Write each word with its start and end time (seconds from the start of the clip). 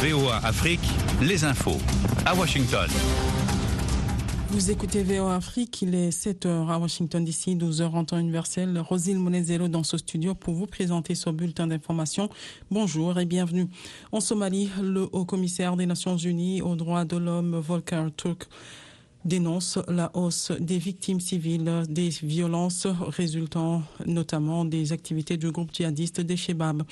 VOA 0.00 0.36
Afrique, 0.42 0.80
les 1.20 1.44
infos. 1.44 1.76
À 2.24 2.34
Washington. 2.34 2.88
Vous 4.48 4.70
écoutez 4.70 5.02
VOA 5.02 5.34
Afrique, 5.34 5.82
il 5.82 5.94
est 5.94 6.08
7h 6.08 6.70
à 6.70 6.78
Washington 6.78 7.22
DC, 7.22 7.48
12h 7.48 7.82
en 7.90 8.04
temps 8.06 8.18
universel. 8.18 8.78
Rosine 8.78 9.18
Monezero 9.18 9.68
dans 9.68 9.82
ce 9.82 9.98
studio 9.98 10.34
pour 10.34 10.54
vous 10.54 10.66
présenter 10.66 11.14
ce 11.14 11.28
bulletin 11.28 11.66
d'information. 11.66 12.30
Bonjour 12.70 13.18
et 13.18 13.26
bienvenue. 13.26 13.66
En 14.12 14.20
Somalie, 14.20 14.70
le 14.80 15.08
haut 15.12 15.26
commissaire 15.26 15.76
des 15.76 15.84
Nations 15.84 16.16
Unies 16.16 16.62
aux 16.62 16.76
droits 16.76 17.04
de 17.04 17.18
l'homme, 17.18 17.56
Volker 17.56 18.06
Turk, 18.16 18.48
dénonce 19.26 19.78
la 19.88 20.10
hausse 20.14 20.52
des 20.58 20.78
victimes 20.78 21.20
civiles 21.20 21.82
des 21.88 22.08
violences 22.08 22.86
résultant 22.86 23.82
notamment 24.06 24.64
des 24.64 24.92
activités 24.92 25.36
du 25.36 25.50
groupe 25.50 25.74
djihadiste 25.74 26.20
des 26.20 26.36
Shebab. 26.36 26.82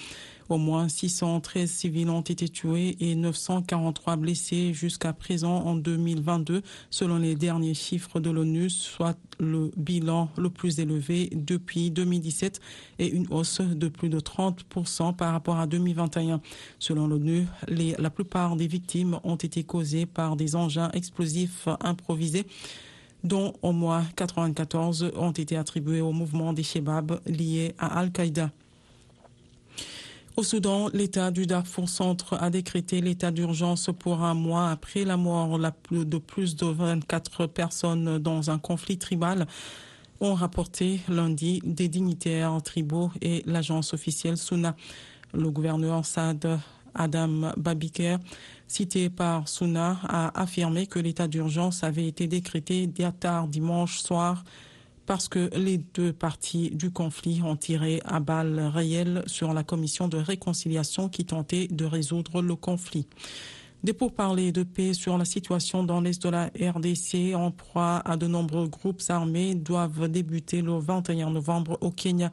Au 0.48 0.58
moins 0.58 0.88
613 0.88 1.70
civils 1.70 2.10
ont 2.10 2.20
été 2.20 2.48
tués 2.48 2.96
et 3.00 3.14
943 3.14 4.16
blessés 4.16 4.74
jusqu'à 4.74 5.12
présent 5.12 5.56
en 5.64 5.74
2022, 5.74 6.62
selon 6.90 7.16
les 7.16 7.34
derniers 7.34 7.74
chiffres 7.74 8.20
de 8.20 8.30
l'ONU, 8.30 8.68
soit 8.68 9.18
le 9.40 9.70
bilan 9.76 10.28
le 10.36 10.50
plus 10.50 10.80
élevé 10.80 11.30
depuis 11.32 11.90
2017 11.90 12.60
et 12.98 13.08
une 13.08 13.26
hausse 13.30 13.60
de 13.60 13.88
plus 13.88 14.10
de 14.10 14.20
30% 14.20 15.16
par 15.16 15.32
rapport 15.32 15.56
à 15.56 15.66
2021. 15.66 16.40
Selon 16.78 17.06
l'ONU, 17.06 17.46
la 17.68 18.10
plupart 18.10 18.56
des 18.56 18.66
victimes 18.66 19.18
ont 19.24 19.36
été 19.36 19.64
causées 19.64 20.06
par 20.06 20.36
des 20.36 20.56
engins 20.56 20.90
explosifs 20.92 21.68
improvisés 21.80 22.46
dont 23.22 23.54
au 23.62 23.72
moins 23.72 24.04
94 24.16 25.12
ont 25.16 25.32
été 25.32 25.56
attribués 25.56 26.02
au 26.02 26.12
mouvement 26.12 26.52
des 26.52 26.62
Shebab 26.62 27.20
liés 27.26 27.74
à 27.78 27.98
Al-Qaïda. 27.98 28.50
Au 30.36 30.42
Soudan, 30.42 30.88
l'État 30.92 31.30
du 31.30 31.46
Darfour 31.46 31.88
Centre 31.88 32.34
a 32.42 32.50
décrété 32.50 33.00
l'état 33.00 33.30
d'urgence 33.30 33.90
pour 33.96 34.24
un 34.24 34.34
mois 34.34 34.68
après 34.68 35.04
la 35.04 35.16
mort 35.16 35.60
de 35.92 36.18
plus 36.18 36.56
de 36.56 36.66
24 36.66 37.46
personnes 37.46 38.18
dans 38.18 38.50
un 38.50 38.58
conflit 38.58 38.98
tribal 38.98 39.46
ont 40.20 40.34
rapporté 40.34 41.00
lundi 41.08 41.60
des 41.64 41.86
dignitaires 41.86 42.60
tribaux 42.64 43.12
et 43.22 43.44
l'agence 43.46 43.94
officielle 43.94 44.36
Souna. 44.36 44.74
Le 45.32 45.50
gouverneur 45.50 46.04
Saad 46.04 46.58
Adam 46.96 47.52
Babiker, 47.56 48.16
cité 48.66 49.10
par 49.10 49.48
Souna, 49.48 50.00
a 50.02 50.40
affirmé 50.40 50.88
que 50.88 50.98
l'état 50.98 51.28
d'urgence 51.28 51.84
avait 51.84 52.08
été 52.08 52.26
décrété 52.26 52.88
dès 52.88 53.12
tard 53.12 53.46
dimanche 53.46 54.00
soir 54.00 54.42
parce 55.06 55.28
que 55.28 55.50
les 55.56 55.78
deux 55.78 56.12
parties 56.12 56.70
du 56.70 56.90
conflit 56.90 57.42
ont 57.42 57.56
tiré 57.56 58.00
à 58.04 58.20
balles 58.20 58.60
réelles 58.60 59.22
sur 59.26 59.52
la 59.52 59.62
commission 59.62 60.08
de 60.08 60.16
réconciliation 60.16 61.08
qui 61.08 61.24
tentait 61.24 61.68
de 61.68 61.84
résoudre 61.84 62.42
le 62.42 62.56
conflit. 62.56 63.06
Des 63.82 63.92
pourparlers 63.92 64.50
de 64.50 64.62
paix 64.62 64.94
sur 64.94 65.18
la 65.18 65.26
situation 65.26 65.84
dans 65.84 66.00
l'est 66.00 66.22
de 66.22 66.30
la 66.30 66.46
RDC 66.46 67.34
en 67.34 67.50
proie 67.50 68.00
à 68.06 68.16
de 68.16 68.26
nombreux 68.26 68.66
groupes 68.66 69.02
armés 69.10 69.54
doivent 69.54 70.08
débuter 70.08 70.62
le 70.62 70.78
21 70.78 71.28
novembre 71.30 71.76
au 71.82 71.90
Kenya. 71.90 72.32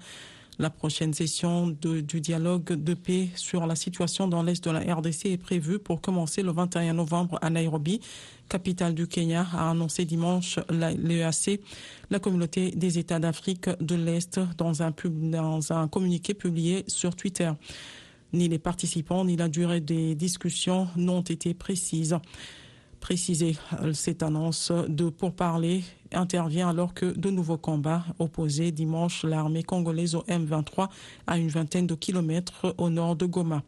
La 0.62 0.70
prochaine 0.70 1.12
session 1.12 1.70
du 1.70 2.22
dialogue 2.22 2.73
de 2.73 2.94
paix 2.94 3.30
sur 3.34 3.66
la 3.66 3.76
situation 3.76 4.28
dans 4.28 4.44
l'est 4.44 4.64
de 4.64 4.70
la 4.70 4.94
RDC 4.94 5.26
est 5.26 5.42
prévue 5.42 5.80
pour 5.80 6.02
commencer 6.02 6.44
le 6.44 6.52
21 6.52 6.94
novembre 6.94 7.40
à 7.42 7.50
Nairobi, 7.50 8.00
capitale 8.48 8.94
du 8.94 9.08
Kenya, 9.08 9.48
a 9.53 9.72
annoncé 9.72 10.06
dimanche 10.06 10.59
l'EAC, 10.70 11.62
la 12.12 12.20
communauté 12.20 12.70
des 12.70 13.00
États 13.00 13.18
d'Afrique 13.18 13.70
de 13.80 13.95
l'Est, 13.95 14.40
dans 14.59 14.84
un, 14.84 14.94
dans 15.03 15.73
un 15.73 15.88
communiqué 15.88 16.36
publié 16.36 16.84
sur 16.86 17.16
Twitter. 17.16 17.52
Ni 18.31 18.48
les 18.48 18.59
participants 18.59 19.25
ni 19.25 19.38
la 19.38 19.48
durée 19.48 19.81
des 19.81 20.14
discussions 20.14 20.90
n'ont 20.96 21.22
été 21.22 21.56
précises 21.56 22.20
préciser 23.02 23.57
cette 23.94 24.23
annonce 24.23 24.71
de 24.88 25.09
pourparler 25.09 25.84
intervient 26.13 26.69
alors 26.69 26.94
que 26.94 27.06
de 27.06 27.29
nouveaux 27.29 27.57
combats 27.57 28.06
opposaient 28.19 28.72
dimanche 28.72 29.23
l'armée 29.23 29.63
congolaise 29.63 30.16
au 30.16 30.23
M23 30.23 30.88
à 31.28 31.38
une 31.38 31.50
vingtaine 31.50 31.88
de 31.88 31.95
kilomètres 31.95 32.73
au 32.78 32.90
nord 32.90 33.17
de 33.17 33.25
Goma. 33.25 33.63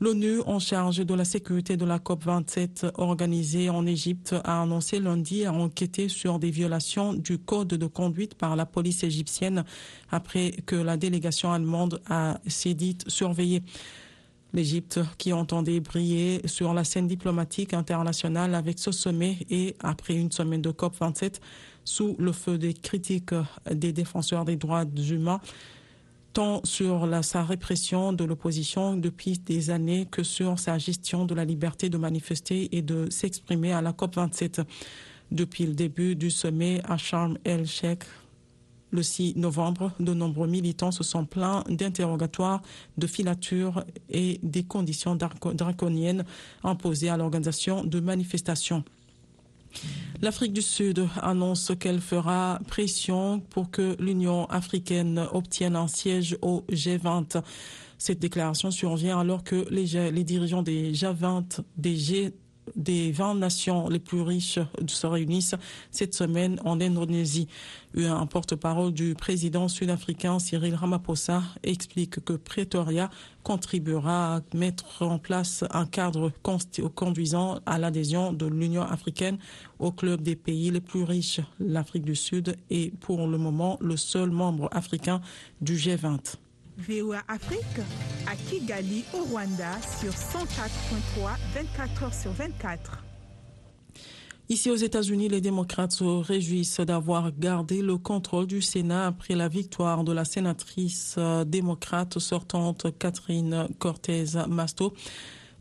L'ONU 0.00 0.40
en 0.46 0.58
charge 0.58 1.06
de 1.06 1.14
la 1.14 1.24
sécurité 1.24 1.76
de 1.76 1.84
la 1.84 1.98
COP27 1.98 2.90
organisée 2.96 3.70
en 3.70 3.86
Égypte 3.86 4.34
a 4.42 4.62
annoncé 4.62 4.98
lundi 4.98 5.44
à 5.44 5.52
enquêter 5.52 6.08
sur 6.08 6.40
des 6.40 6.50
violations 6.50 7.12
du 7.12 7.38
code 7.38 7.68
de 7.68 7.86
conduite 7.86 8.34
par 8.34 8.56
la 8.56 8.66
police 8.66 9.04
égyptienne 9.04 9.64
après 10.10 10.50
que 10.66 10.74
la 10.74 10.96
délégation 10.96 11.52
allemande 11.52 12.00
a 12.10 12.40
sédite 12.48 13.08
surveillé 13.08 13.62
l'Égypte 14.52 15.00
qui 15.18 15.32
entendait 15.32 15.80
briller 15.80 16.46
sur 16.46 16.74
la 16.74 16.84
scène 16.84 17.06
diplomatique 17.06 17.74
internationale 17.74 18.54
avec 18.54 18.78
ce 18.78 18.92
sommet 18.92 19.38
et 19.50 19.76
après 19.80 20.14
une 20.14 20.30
semaine 20.30 20.62
de 20.62 20.70
COP 20.70 20.94
27 20.98 21.40
sous 21.84 22.16
le 22.18 22.32
feu 22.32 22.58
des 22.58 22.74
critiques 22.74 23.34
des 23.70 23.92
défenseurs 23.92 24.44
des 24.44 24.56
droits 24.56 24.84
humains 25.10 25.40
tant 26.32 26.60
sur 26.64 27.06
sa 27.22 27.44
répression 27.44 28.12
de 28.12 28.24
l'opposition 28.24 28.96
depuis 28.96 29.38
des 29.38 29.70
années 29.70 30.06
que 30.10 30.22
sur 30.22 30.58
sa 30.58 30.78
gestion 30.78 31.24
de 31.26 31.34
la 31.34 31.44
liberté 31.44 31.88
de 31.88 31.98
manifester 31.98 32.74
et 32.76 32.82
de 32.82 33.10
s'exprimer 33.10 33.72
à 33.72 33.82
la 33.82 33.92
COP 33.92 34.16
27. 34.16 34.62
Depuis 35.30 35.66
le 35.66 35.74
début 35.74 36.14
du 36.14 36.30
sommet 36.30 36.80
à 36.84 36.96
Sharm 36.96 37.38
el-Sheikh, 37.44 38.04
le 38.92 39.02
6 39.02 39.34
novembre, 39.36 39.92
de 39.98 40.14
nombreux 40.14 40.46
militants 40.46 40.92
se 40.92 41.02
sont 41.02 41.24
plaints 41.24 41.64
d'interrogatoires, 41.68 42.62
de 42.98 43.06
filatures 43.06 43.84
et 44.08 44.38
des 44.42 44.62
conditions 44.62 45.16
draconiennes 45.16 46.24
imposées 46.62 47.08
à 47.08 47.16
l'organisation 47.16 47.84
de 47.84 48.00
manifestations. 48.00 48.84
L'Afrique 50.20 50.52
du 50.52 50.62
Sud 50.62 51.08
annonce 51.20 51.72
qu'elle 51.80 52.00
fera 52.00 52.60
pression 52.68 53.40
pour 53.40 53.70
que 53.70 53.96
l'Union 53.98 54.46
africaine 54.46 55.26
obtienne 55.32 55.74
un 55.74 55.88
siège 55.88 56.36
au 56.42 56.64
G20. 56.70 57.42
Cette 57.98 58.18
déclaration 58.18 58.70
survient 58.70 59.18
alors 59.18 59.42
que 59.42 59.66
les, 59.70 60.24
dirigeants 60.24 60.62
des 60.62 60.92
G20, 60.92 61.60
des 61.76 61.96
G 61.96 62.34
des 62.76 63.12
20 63.12 63.34
nations 63.36 63.88
les 63.88 63.98
plus 63.98 64.22
riches 64.22 64.58
se 64.86 65.06
réunissent 65.06 65.54
cette 65.90 66.14
semaine 66.14 66.60
en 66.64 66.80
Indonésie. 66.80 67.48
Un 67.96 68.26
porte-parole 68.26 68.92
du 68.92 69.14
président 69.14 69.68
sud-africain 69.68 70.38
Cyril 70.38 70.74
Ramaphosa 70.74 71.42
explique 71.62 72.24
que 72.24 72.32
Pretoria 72.32 73.10
contribuera 73.42 74.36
à 74.36 74.40
mettre 74.54 75.02
en 75.02 75.18
place 75.18 75.64
un 75.70 75.86
cadre 75.86 76.32
conduisant 76.94 77.58
à 77.66 77.78
l'adhésion 77.78 78.32
de 78.32 78.46
l'Union 78.46 78.82
africaine 78.82 79.38
au 79.78 79.90
club 79.90 80.22
des 80.22 80.36
pays 80.36 80.70
les 80.70 80.80
plus 80.80 81.02
riches. 81.02 81.40
L'Afrique 81.58 82.04
du 82.04 82.16
Sud 82.16 82.56
est 82.70 82.96
pour 82.98 83.26
le 83.26 83.38
moment 83.38 83.78
le 83.80 83.96
seul 83.96 84.30
membre 84.30 84.68
africain 84.72 85.20
du 85.60 85.76
G20. 85.76 86.36
VOA 86.78 87.22
Afrique 87.28 87.80
à 88.30 88.36
Kigali 88.36 89.04
au 89.14 89.24
Rwanda 89.24 89.72
sur 90.00 90.12
104.3 90.12 91.36
24 91.54 92.02
heures 92.02 92.14
sur 92.14 92.32
24. 92.32 93.02
Ici 94.48 94.70
aux 94.70 94.76
États-Unis, 94.76 95.28
les 95.28 95.40
démocrates 95.40 95.92
se 95.92 96.04
réjouissent 96.04 96.80
d'avoir 96.80 97.32
gardé 97.32 97.80
le 97.80 97.96
contrôle 97.96 98.46
du 98.46 98.60
Sénat 98.60 99.06
après 99.06 99.34
la 99.34 99.48
victoire 99.48 100.04
de 100.04 100.12
la 100.12 100.24
sénatrice 100.24 101.18
démocrate 101.46 102.18
sortante 102.18 102.86
Catherine 102.98 103.68
Cortez 103.78 104.24
Masto 104.48 104.92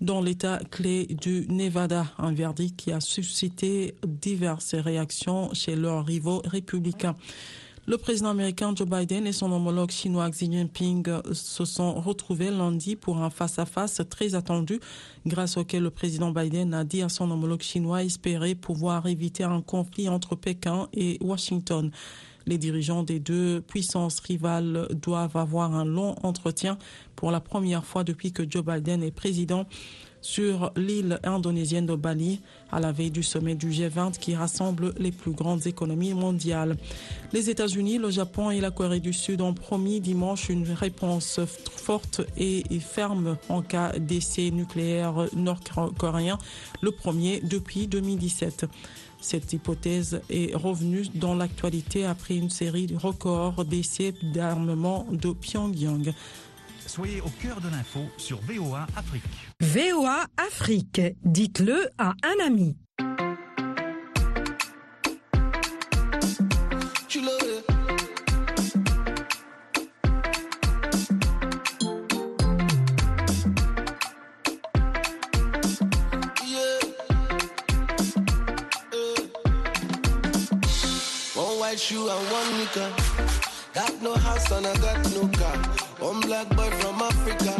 dans 0.02 0.20
l'État 0.20 0.60
clé 0.72 1.06
du 1.06 1.46
Nevada, 1.48 2.08
un 2.18 2.34
verdict 2.34 2.76
qui 2.76 2.92
a 2.92 3.00
suscité 3.00 3.96
diverses 4.06 4.74
réactions 4.74 5.54
chez 5.54 5.76
leurs 5.76 6.06
rivaux 6.06 6.42
républicains. 6.44 7.16
Le 7.88 7.98
président 7.98 8.30
américain 8.30 8.74
Joe 8.76 8.88
Biden 8.88 9.26
et 9.26 9.32
son 9.32 9.52
homologue 9.52 9.90
chinois 9.90 10.30
Xi 10.30 10.52
Jinping 10.52 11.04
se 11.34 11.66
sont 11.66 12.00
retrouvés 12.00 12.52
lundi 12.52 12.96
pour 12.96 13.18
un 13.18 13.32
face-à-face 13.32 14.02
très 14.08 14.36
attendu, 14.36 14.80
grâce 15.26 15.58
auquel 15.58 15.82
le 15.82 15.90
président 15.90 16.30
Biden 16.30 16.76
a 16.76 16.84
dit 16.84 17.02
à 17.02 17.10
son 17.10 17.32
homologue 17.32 17.64
chinois 17.64 18.04
espérer 18.04 18.54
pouvoir 18.54 19.08
éviter 19.08 19.44
un 19.44 19.62
conflit 19.62 20.10
entre 20.10 20.36
Pékin 20.36 20.90
et 20.94 21.18
Washington. 21.22 21.90
Les 22.46 22.60
dirigeants 22.60 23.02
des 23.02 23.20
deux 23.20 23.62
puissances 23.62 24.20
rivales 24.20 24.88
doivent 24.94 25.38
avoir 25.38 25.74
un 25.74 25.86
long 25.86 26.16
entretien 26.22 26.78
pour 27.16 27.32
la 27.32 27.40
première 27.40 27.84
fois 27.84 28.04
depuis 28.04 28.32
que 28.32 28.44
Joe 28.48 28.64
Biden 28.64 29.02
est 29.02 29.12
président 29.12 29.66
sur 30.22 30.72
l'île 30.76 31.20
indonésienne 31.24 31.86
de 31.86 31.96
Bali 31.96 32.42
à 32.72 32.80
la 32.80 32.92
veille 32.92 33.12
du 33.12 33.24
sommet 33.24 33.56
du 33.56 33.70
G20 33.70 34.18
qui 34.18 34.36
rassemble 34.36 34.94
les 34.98 35.12
plus 35.12 35.32
grandes 35.32 35.68
économies 35.68 36.14
mondiales. 36.14 36.78
Les 37.34 37.50
États-Unis, 37.50 37.98
le 37.98 38.10
Japon 38.10 38.52
et 38.52 38.62
la 38.62 38.72
Corée 38.72 39.00
du 39.00 39.14
Sud 39.14 39.42
ont 39.42 39.54
promis 39.54 40.00
dimanche 40.00 40.50
une 40.50 40.72
réponse 40.72 41.40
forte 41.46 42.22
et 42.38 42.64
ferme 42.80 43.38
en 43.50 43.62
cas 43.62 43.92
d'essai 43.98 44.52
nucléaire 44.52 45.28
nord-coréen, 45.36 46.38
le 46.82 46.92
premier 46.92 47.42
depuis 47.42 47.88
2017. 47.88 48.66
Cette 49.22 49.54
hypothèse 49.54 50.22
est 50.32 50.56
revenue 50.56 51.04
dans 51.14 51.36
l'actualité 51.36 52.06
après 52.06 52.36
une 52.36 52.50
série 52.50 52.88
de 52.88 52.96
records 52.96 53.66
d'essais 53.66 54.14
d'armement 54.24 55.06
de 55.12 55.32
Pyongyang. 55.32 56.12
Soyez 56.94 57.22
au 57.22 57.30
cœur 57.42 57.62
de 57.62 57.70
l'info 57.70 58.02
sur 58.18 58.42
VOA 58.42 58.86
Afrique. 58.98 59.24
VOA 59.62 60.26
Afrique, 60.36 61.00
dites-le 61.24 61.88
à 61.98 62.12
un 62.22 62.46
ami. 62.46 62.76
white 81.58 81.80
shoe 81.80 82.10
and 82.10 82.32
one 82.32 82.60
nika. 82.60 83.41
Got 83.74 84.02
no 84.02 84.14
house 84.16 84.52
and 84.52 84.68
I 84.68 84.76
got 84.84 85.00
no 85.16 85.28
car. 85.40 85.56
One 86.00 86.20
black 86.20 86.50
boy 86.50 86.70
from 86.82 87.02
Africa. 87.02 87.56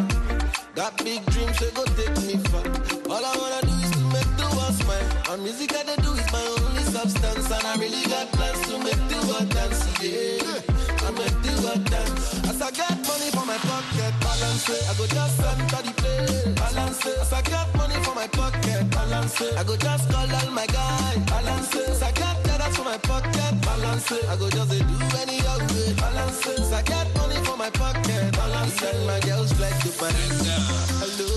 Got 0.74 0.98
big 0.98 1.24
dreams, 1.32 1.58
they 1.58 1.70
go 1.70 1.84
take 1.96 2.16
me 2.28 2.36
far. 2.52 2.68
All 3.08 3.24
I 3.24 3.32
wanna 3.40 3.60
do 3.64 3.72
is 3.80 3.90
to 3.96 4.04
make 4.12 4.28
the 4.36 4.44
world 4.52 4.76
smile. 4.76 5.08
And 5.32 5.42
music 5.42 5.72
I 5.72 5.82
do 5.96 6.12
is 6.12 6.28
my 6.30 6.44
only 6.60 6.84
substance. 6.84 7.50
And 7.50 7.64
I 7.64 7.76
really 7.80 8.04
got 8.12 8.28
plans 8.32 8.60
to 8.68 8.76
make 8.84 9.02
the 9.08 9.18
world 9.24 9.48
dance. 9.56 9.80
Yeah, 10.04 11.08
I 11.08 11.10
make 11.16 11.36
the 11.40 11.52
world 11.64 11.84
dance. 11.88 12.44
As 12.44 12.60
I 12.60 12.70
got 12.76 12.96
money 13.08 13.28
for 13.32 13.46
my 13.48 13.56
pocket, 13.64 14.12
balance 14.20 14.68
it. 14.68 14.84
I 14.84 14.92
go 15.00 15.06
just 15.08 15.40
enter 15.40 15.80
the 15.80 15.92
place, 15.96 16.44
balance 16.60 17.06
it. 17.06 17.18
As 17.24 17.32
I 17.32 17.40
got 17.40 17.74
money 17.74 17.96
for 18.04 18.14
my 18.14 18.28
pocket, 18.28 18.84
balance 18.90 19.40
it. 19.40 19.56
I 19.56 19.64
go 19.64 19.76
just 19.76 20.10
call 20.12 20.28
all 20.28 20.50
my 20.52 20.66
guys, 20.66 21.18
balance 21.24 21.74
it. 21.74 21.88
As 21.88 22.02
I 22.02 22.12
got 22.12 22.36
dollars 22.44 22.76
for 22.76 22.84
my 22.84 22.98
pocket, 22.98 23.52
balance 23.64 24.12
it. 24.12 24.24
I 24.28 24.36
go 24.36 24.50
just 24.50 24.70
do 24.76 24.96
any 25.24 25.40
other 25.48 25.71
it. 28.84 29.06
My 29.06 29.20
girls 29.20 29.52
like 29.60 29.78
to 29.80 29.90
balance 29.98 30.46
Hello, 31.02 31.30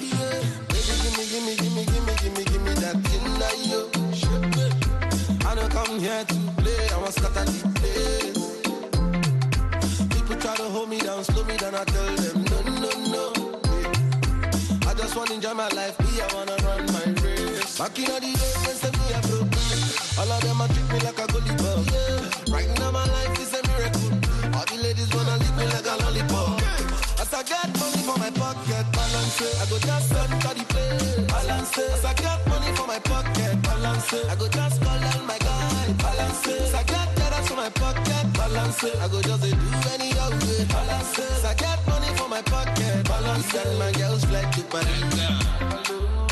yeah. 0.00 0.40
Baby, 0.68 0.94
give 1.02 1.14
me, 1.16 1.24
give 1.30 1.44
me, 1.44 1.54
give 1.56 1.74
me, 1.74 1.82
give 1.84 2.04
me, 2.06 2.14
give 2.22 2.32
me, 2.36 2.42
give 2.44 2.62
me 2.62 2.72
that 2.82 2.96
thing 3.06 3.26
that 3.40 3.56
you. 3.66 3.82
I 5.46 5.54
don't 5.54 5.70
come 5.70 5.98
here 6.00 6.24
to 6.24 6.34
play, 6.60 6.88
I 6.92 6.96
want 6.98 7.14
scatter 7.14 7.44
the 7.44 7.68
place. 7.78 8.38
People 10.14 10.36
try 10.36 10.54
to 10.56 10.64
hold 10.64 10.88
me 10.90 10.98
down, 11.00 11.24
slow 11.24 11.44
me 11.44 11.56
down, 11.56 11.74
I 11.74 11.84
tell 11.84 12.16
them 12.16 12.44
no, 12.50 12.58
no, 12.82 12.90
no. 13.12 13.24
I 14.88 14.94
just 14.94 15.16
wanna 15.16 15.34
enjoy 15.34 15.54
my 15.54 15.68
life, 15.68 15.98
me, 16.00 16.20
I 16.20 16.28
wanna 16.34 16.56
run 16.64 16.86
my 16.92 17.04
race. 17.22 17.78
Back 17.78 17.98
in 17.98 18.04
the 18.06 18.20
days 18.20 18.56
when 18.64 18.76
say 18.76 18.90
me 18.92 19.06
a 19.16 19.20
broke, 19.28 19.56
all 20.18 20.32
of 20.32 20.40
them 20.42 20.60
a 20.60 20.66
treat 20.68 20.88
me 20.92 20.98
like 21.06 21.18
a 21.18 21.26
goalie 21.32 21.56
ball. 21.60 21.80
Yeah. 21.92 22.54
Right 22.54 22.70
now 22.78 22.90
my 22.90 23.04
life 23.06 23.38
is 23.40 23.52
a 23.54 23.60
miracle. 23.68 24.10
All 24.56 24.64
the 24.66 24.76
ladies 24.82 25.08
wanna 25.14 25.27
I 27.38 27.42
got 27.44 27.68
money 27.78 28.02
for 28.02 28.18
my 28.18 28.30
pocket, 28.30 28.84
balance 28.90 29.40
it. 29.40 29.62
I 29.62 29.66
go 29.70 29.78
just 29.78 30.08
the 30.10 30.64
place, 30.66 31.16
balance 31.30 31.78
it. 31.78 31.90
As 31.92 32.04
I 32.04 32.12
got 32.14 32.44
money 32.48 32.74
for 32.74 32.84
my 32.84 32.98
pocket, 32.98 33.62
balance 33.62 34.12
it. 34.12 34.26
I 34.28 34.34
go 34.34 34.48
just 34.48 34.82
call 34.82 34.98
all 34.98 35.22
my 35.22 35.38
guys, 35.38 35.92
balance 36.02 36.46
it. 36.48 36.60
As 36.62 36.74
I 36.74 36.82
got 36.82 37.14
dollars 37.14 37.46
for 37.46 37.54
my 37.54 37.70
pocket, 37.70 38.32
balance 38.34 38.82
it. 38.82 38.96
I 38.96 39.06
go 39.06 39.22
just 39.22 39.42
do 39.42 39.54
any 39.94 40.18
other 40.18 40.34
way, 40.46 40.64
balance 40.66 41.16
it. 41.16 41.30
As 41.30 41.44
I 41.44 41.54
got 41.54 41.78
money 41.86 42.10
for 42.16 42.28
my 42.28 42.42
pocket, 42.42 43.06
balance 43.06 43.54
it. 43.54 43.66
And 43.66 43.78
my 43.78 43.92
girls 43.92 44.28
like 44.32 44.50
to 44.56 44.62
balance 44.64 46.27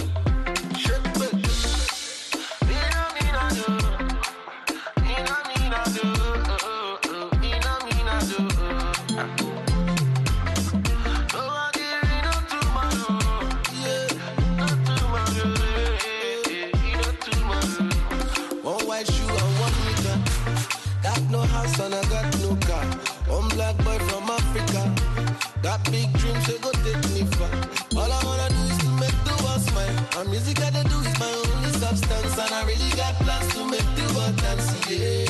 Yeah, 34.88 35.26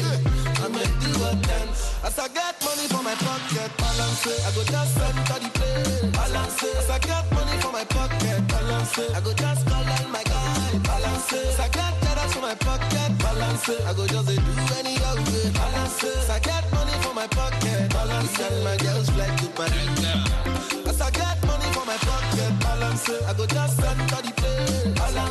I 0.60 0.68
make 0.68 0.92
the 1.00 1.16
world 1.18 1.40
dance. 1.40 1.96
As 2.04 2.18
I 2.18 2.28
got 2.28 2.60
money 2.60 2.86
for 2.92 3.02
my 3.02 3.14
pocket, 3.14 3.72
balance 3.78 4.26
it. 4.26 4.36
I 4.44 4.52
go 4.52 4.62
just 4.68 5.00
enter 5.00 5.40
the 5.40 5.50
place, 5.56 6.12
balance 6.12 6.62
it. 6.62 6.76
As 6.76 6.90
I 6.90 6.98
got 6.98 7.24
money 7.32 7.56
for 7.64 7.72
my 7.72 7.84
pocket, 7.84 8.46
balance 8.48 8.98
it. 8.98 9.16
I 9.16 9.20
go 9.20 9.32
just 9.32 9.66
call 9.66 9.80
all 9.80 10.08
my 10.12 10.22
guys, 10.24 10.76
balance 10.84 11.32
it. 11.32 11.46
As 11.56 11.60
I 11.60 11.68
got 11.72 11.92
dollars 12.04 12.34
for 12.34 12.42
my 12.42 12.54
pocket, 12.54 13.08
balance 13.16 13.68
it. 13.70 13.80
I 13.88 13.94
go 13.94 14.06
just 14.06 14.28
do 14.28 14.64
any 14.76 15.00
other 15.08 15.24
way, 15.24 15.48
balance 15.56 16.04
it. 16.04 16.16
As 16.20 16.28
I 16.28 16.38
got 16.40 16.64
money 16.76 16.92
for 17.00 17.14
my 17.14 17.26
pocket, 17.26 17.88
balance 17.96 18.38
it. 18.38 18.52
My 18.62 18.76
girls 18.76 19.08
like 19.16 19.40
to 19.40 19.48
party. 19.56 19.88
As 20.84 21.00
I 21.00 21.10
got 21.16 21.36
money 21.48 21.68
for 21.72 21.86
my 21.88 21.96
pocket, 22.04 22.52
balance 22.60 23.08
it. 23.08 23.22
I 23.24 23.32
go 23.32 23.46
just 23.46 23.80
enter 23.80 24.20
the 24.20 24.32
place, 24.36 24.85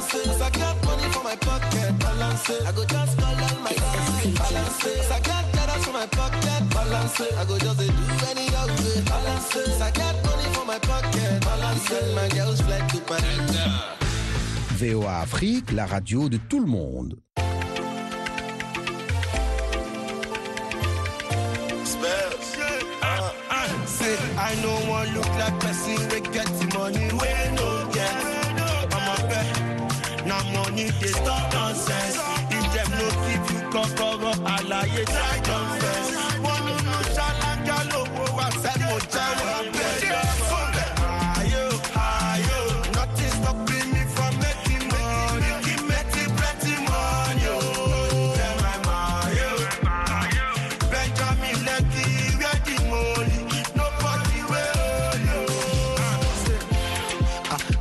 balance 0.06 0.28
it. 0.28 0.36
As 0.36 0.42
I 0.42 0.50
got 0.52 0.86
money 0.86 1.04
for 1.12 1.24
my 1.24 1.36
pocket, 1.36 2.00
balance 2.00 2.50
it. 2.50 2.68
I 2.68 2.72
go 2.72 2.86
just 2.86 3.18
call 3.18 3.36
all 3.36 3.60
my 3.62 3.74
guys, 3.74 4.38
balance 4.38 4.86
it. 4.86 5.00
As 5.00 5.12
I 5.12 5.20
got 5.22 5.54
dollars 5.54 5.86
for 5.86 5.94
my 5.94 6.06
pocket, 6.08 6.70
balance 6.70 7.20
it. 7.20 7.34
I 7.34 7.46
go 7.46 7.58
just 7.58 7.80
do 7.80 7.86
any 8.30 8.48
other 8.56 8.74
way, 8.84 9.02
balance 9.06 9.56
it. 9.56 9.68
As 9.68 9.82
I 9.82 9.92
got 9.92 10.16
money 10.26 10.44
for 10.54 10.66
my 10.66 10.80
pocket, 10.80 11.42
balance 11.42 11.92
it. 11.92 12.04
And 12.04 12.16
my 12.16 12.30
girls 12.30 12.62
like 12.68 12.88
to 12.90 13.00
party. 13.02 13.26
VOA 14.78 15.22
Afrique, 15.22 15.72
la 15.72 15.86
radio 15.86 16.30
de 16.30 16.38
tout 16.38 16.60
le 16.60 16.68
monde. 16.68 17.16
Say, 23.86 24.18
I 24.38 24.56
know 24.62 24.76
one 24.90 25.14
look 25.14 25.30
like 25.38 25.58
person 25.60 25.96
we 26.10 26.20
get 26.34 26.48
the 26.60 26.68
money 26.78 27.08
we 27.14 27.55
need 30.76 30.94
to 31.00 31.08
stop. 31.08 31.55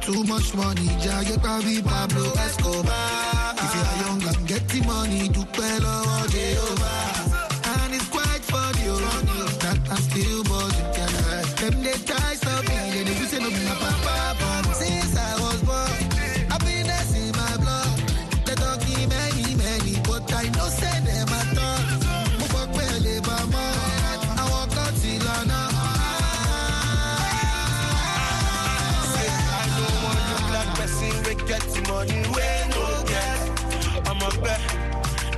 Too 0.05 0.23
much 0.25 0.55
money, 0.55 0.87
Jagger 1.01 1.39
Babi 1.39 1.81
Pablo 1.81 2.31
Escobar. 2.33 3.55
If 3.57 3.75
you 3.75 3.81
are 3.81 4.07
young 4.07 4.23
and 4.37 4.47
getting 4.47 4.87
money, 4.87 5.29
do 5.29 5.43
well 5.57 5.87
all 5.87 6.27
day 6.27 6.59
over. 6.59 6.94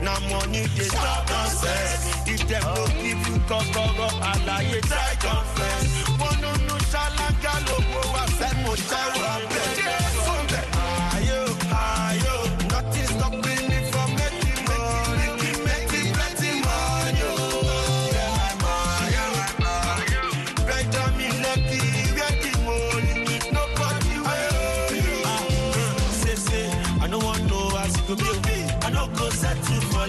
Money 0.07 0.65
stop 0.69 1.27
confess. 1.27 2.29
Eh? 2.29 2.33
If 2.35 2.47
them 2.49 2.63
no 2.63 2.87
give 3.03 3.27
you 3.27 3.37
kọ́kọ́rọ́ 3.49 4.11
àlàyé 4.31 4.79
try 4.91 5.13
confess. 5.25 5.89
Wọ́n 6.21 6.37
nínú 6.43 6.77
ṣáláńgá 6.93 7.55
lówó 7.67 8.01
wa 8.15 8.25
fẹ́ 8.39 8.53
mo 8.63 8.73
ṣẹ́wọ́ 8.89 9.31
abẹ́. 9.35 9.86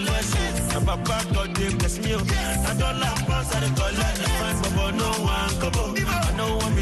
Less. 0.00 0.34
Na 0.72 0.80
papa 0.80 1.24
God 1.32 1.54
dey 1.54 1.70
bless 1.74 1.98
me. 1.98 2.14
oh. 2.14 2.22
Na 2.64 2.74
dollar 2.74 3.14
pounds 3.26 3.52
I 3.54 3.60
collect. 3.74 4.18
Fine, 4.38 4.96
no 4.96 5.10
one 5.22 5.54
come 5.60 6.07